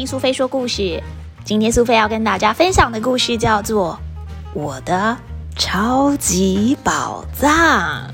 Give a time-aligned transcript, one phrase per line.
[0.00, 1.02] 听苏菲说故事。
[1.44, 4.00] 今天苏菲要跟大家分享的故事叫做
[4.58, 5.14] 《我的
[5.58, 8.10] 超级宝藏》。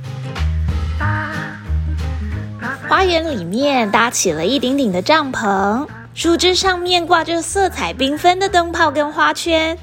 [2.89, 9.79] 花园里面搭起了一顶顶的帐篷，树枝上面挂着色彩缤纷的灯泡跟花圈。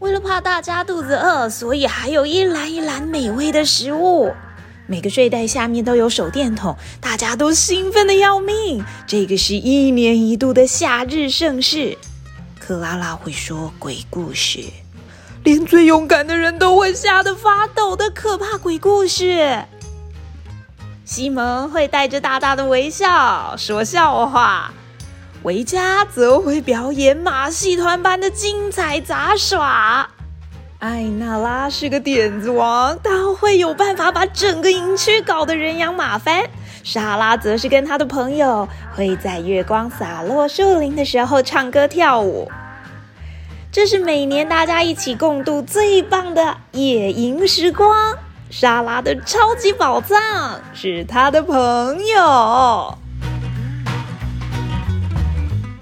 [0.00, 4.34] 为了怕大家肚子饿，所以还有一篮一篮美味的食物。
[4.90, 8.82] 每个睡袋下面都有手电筒，大家都兴奋的要命。
[9.06, 11.98] 这个是一年一度的夏日盛事。
[12.58, 14.64] 克拉拉会说鬼故事，
[15.44, 19.62] 连最勇敢的人都会吓得发抖的可怕鬼故事。
[21.04, 24.72] 西蒙会带着大大的微笑说笑话，
[25.42, 30.08] 维嘉则会表演马戏团般的精彩杂耍。
[30.78, 36.48] 艾娜拉是个点子王，她会有办法把整个营区搞得人仰马翻。
[36.84, 42.48] 莎拉则是跟她的朋友会在月光洒落树林的时候唱歌跳舞。
[43.72, 48.16] 这是每年大家一起共度最棒的野营时光。
[48.48, 50.16] 莎拉的超级宝藏
[50.72, 52.96] 是她的朋友。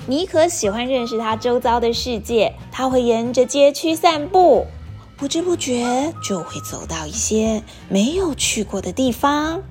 [0.06, 4.66] 妮可喜欢认识他周遭的世界，他会沿着街区散步。
[5.18, 9.62] 不知不觉就会走到一些没有去过的地方。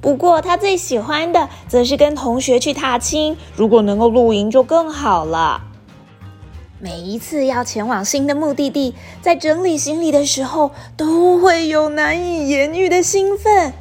[0.00, 5.62] 不过他最喜欢的则是跟同学去踏青，如果能够露营就更好了。
[6.80, 13.72] 每一次要前往新的目的地，在整理行李的时候，都会有难以言喻的兴奋，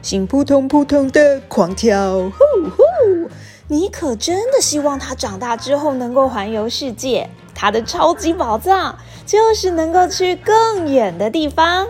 [0.00, 2.14] 心扑通扑通的狂跳。
[2.30, 3.30] 呼呼！
[3.68, 7.28] 你可真的希望他长大之后能够环游世界？
[7.54, 11.86] 他的超级宝藏就是能够去更远的地方。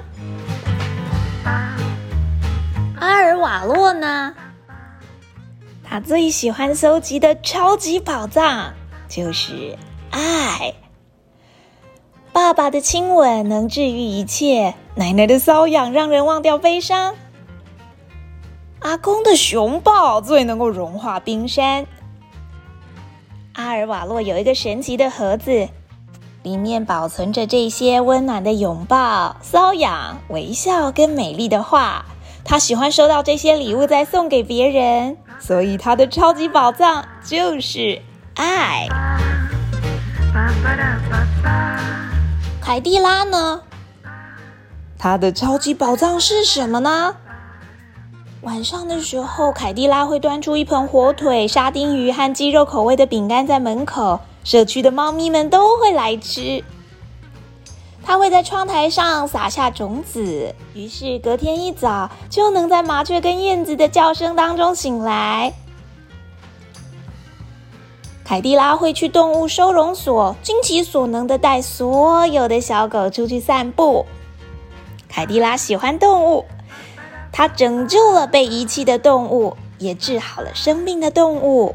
[2.99, 4.35] 阿尔瓦洛呢？
[5.83, 8.73] 他最喜欢搜集的超级宝藏
[9.09, 9.77] 就是
[10.11, 10.75] 爱。
[12.33, 17.15] 爸爸的亲吻能治愈一切，奶奶的瘙痒让人忘掉悲伤，
[18.79, 21.87] 阿公的熊抱最能够融化冰山。
[23.53, 25.69] 阿尔瓦洛有一个神奇的盒子，
[26.43, 32.05] 里面保存着这些温暖的拥抱、瘙痒、微笑跟美丽的画。
[32.45, 38.03] 他喜欢收到这些礼物再送给别人，所以他的超级宝藏就是
[38.35, 38.89] 爱。
[42.61, 43.61] 凯蒂拉呢？
[44.99, 47.15] 他的超级宝藏是什么呢？
[48.41, 56.65] 晚上的时候，凯蒂拉会端出一盆火腿、沙丁鱼和鸡肉口味的饼干在门口，社区的猫咪们都会来吃。
[58.05, 65.53] 它会在窗台上撒下种子，于是隔天一早就能在麻雀跟燕子的叫声当中醒来。
[68.25, 74.07] 凯蒂拉会去动物收容所，尽其所能的带所有的小狗出去散步。
[75.09, 76.45] 凯蒂拉喜欢动物。
[77.35, 81.75] 他拯救了被遗弃的动物，也治好了生病的动物。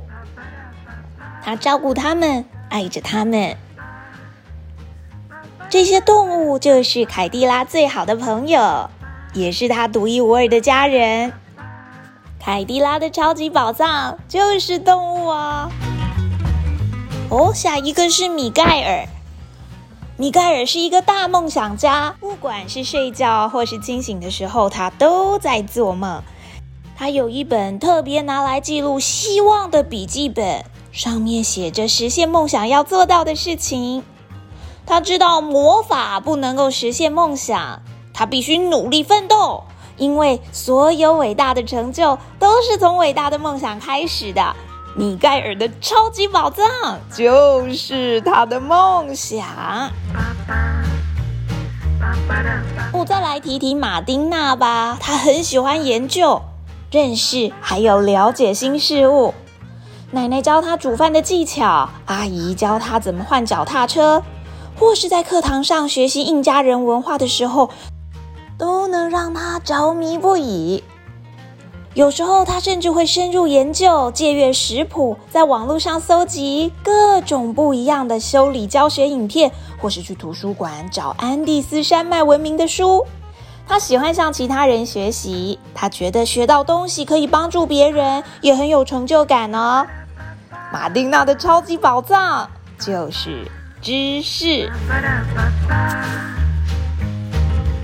[1.42, 3.56] 他照顾他们，爱着他们。
[5.70, 8.90] 这些动物就是凯蒂拉最好的朋友，
[9.34, 11.34] 也是他独一无二的家人。
[12.40, 15.70] 凯蒂拉的超级宝藏就是动物哦。
[17.30, 19.06] 哦，下一个是米盖尔。
[20.16, 26.24] 米盖尔是一个大梦想家，不管是睡觉或是清醒的时候，他都在做梦。
[26.96, 30.64] 他有一本特别拿来记录希望的笔记本，
[30.98, 34.04] 上面写着实现梦想要做到的事情。
[34.84, 37.84] 他知道魔法不能够实现梦想，
[38.16, 39.64] 他必须努力奋斗，
[39.98, 44.56] 因为所有伟大的成就都是从伟大的梦想开始的。
[44.96, 46.66] 米盖尔的超级宝藏
[47.14, 49.92] 就是他的梦想。
[52.92, 56.42] 我再来提提马丁娜吧，他很喜欢研究、
[56.90, 59.36] 认识还有了解新事物。
[60.10, 64.24] 奶奶教他煮饭的技巧，阿姨教他怎么换脚踏车，
[64.80, 67.70] 或是在课堂上学习印加人文化的时候，
[68.58, 70.82] 都能让他着迷不已。
[71.94, 83.06] 有时候，他甚至会深入研究、借阅食谱，在网络上搜集各种不一样的修理教学影片，或是去图书馆找安第斯山脉文明的书。
[83.68, 89.86] 他喜欢向其他人学习，他觉得学到东西可以帮助别人，也很有成就感哦。
[90.72, 92.50] 马丁娜的超级宝藏
[92.80, 93.46] 就是
[93.82, 94.72] 知识。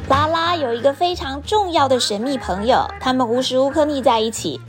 [0.08, 4.62] 拉拉有一个非常重要的神秘朋友，他们无时无刻腻在一起。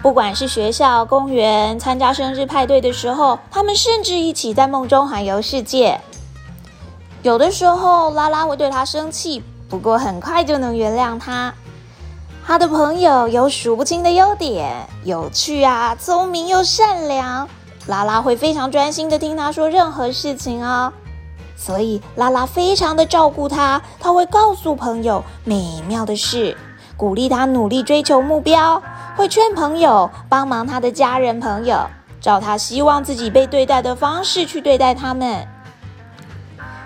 [0.00, 6.00] 不管是学校、公园参加生日派对的时候，他们甚至一起在梦中环游世界。
[7.22, 11.52] 有的时候，拉拉会对他生气，不过很快就能原谅他。
[12.46, 17.46] 他的朋友有数不清的优点，有趣啊，聪明又善良。
[17.86, 20.92] 拉拉会非常专心的听他说任何事情哦。
[21.56, 26.56] 所以拉拉非常的照顾他，他会告诉朋友美妙的事，
[26.96, 28.82] 鼓励他努力追求目标，
[29.16, 31.84] 会劝朋友帮忙他的家人朋友，
[32.20, 35.46] 照他希望自己被对待的方式去对待他们。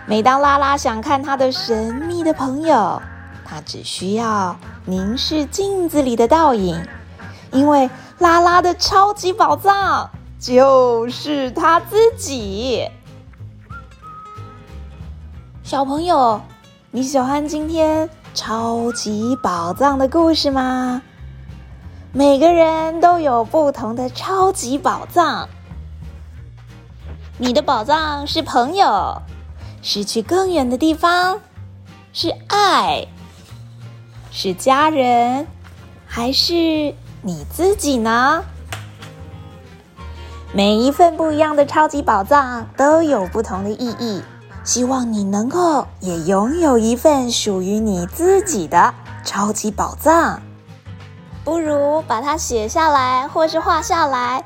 [0.06, 3.00] 每当拉拉想看他的神秘的朋友，
[3.44, 4.56] 他只需要。
[4.84, 6.84] 凝视镜子里的倒影，
[7.52, 7.88] 因为
[8.19, 10.10] 拉拉的超级宝藏
[10.40, 12.88] 就是他自己。
[15.62, 16.40] 小朋友，
[16.90, 21.00] 你喜欢今天超级宝藏的故事吗？
[22.12, 25.48] 每个人都有不同的超级宝藏。
[27.38, 29.22] 你的宝藏是朋友，
[29.82, 31.40] 是去更远的地方，
[32.12, 33.06] 是爱。
[34.31, 35.46] 是家人，
[36.06, 38.43] 还是你自己呢？
[40.55, 44.23] 每一份不一样的超级宝藏都有不同的意义。
[44.64, 48.94] 希望你能够也拥有一份属于你自己的
[49.25, 50.40] 超级宝藏。
[51.43, 54.44] 不如把它写下来，或是画下来，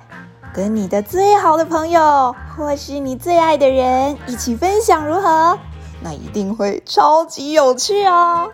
[0.57, 5.59] 跟你的最好的朋友，或是你最爱的人一起分享，如何？
[6.01, 8.51] 那一定会超级有趣哦！